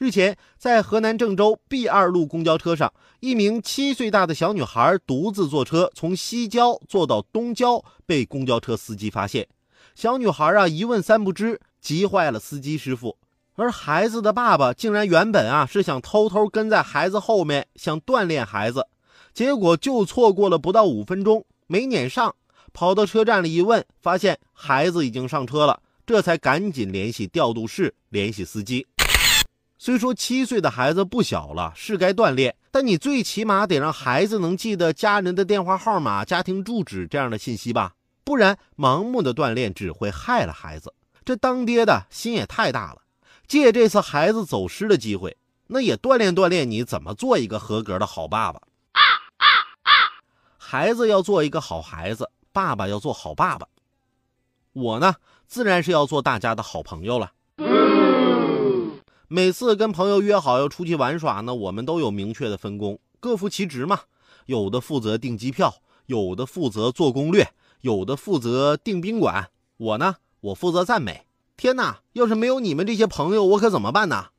[0.00, 9.46] 日前，在河南郑州 B 二路公交车上，一名七岁大的小女孩独自坐车从西郊坐到东郊，被公交车司机发现。
[9.94, 13.18] 小女孩啊一问三不知，急坏了司机师傅。
[13.56, 18.86] 而孩子的爸爸竟然原本啊是想偷偷跟在孩子后面，想锻炼孩子，
[19.34, 22.34] 结果就错过了不到五分钟，没撵上。
[22.72, 28.86] 跑到车站里一问，发现孩子已经上车了，这才赶紧联系调度室，联系司机。
[29.82, 40.92] 虽说七岁的孩子不小了，是该锻炼，但你最起码得让孩子能记得家人的电话号码、家庭住址这样的信息吧，不然盲目的锻炼只会害了孩子。
[41.24, 43.00] 这当爹的心也太大了，
[43.48, 45.38] 借这次孩子走失的机会，
[45.68, 48.60] 那也锻炼锻炼你怎么做一个合格的好爸爸。
[50.58, 53.66] 孩子要做一个好孩子，爸爸要做好爸爸。
[54.74, 55.14] 我呢，
[55.46, 57.32] 自然是要做大家的好朋友了。
[59.32, 64.00] 每次跟朋友约好要出去玩耍呢，我们都有明确的分工，各负其职嘛。
[64.46, 65.72] 有的负责订机票，
[66.06, 67.48] 有的负责做攻略，
[67.82, 69.50] 有的负责订宾馆。
[69.76, 71.26] 我呢，我负责赞美。
[71.56, 74.30] 天哪，要是没有你们这些朋友，我可怎么办呢？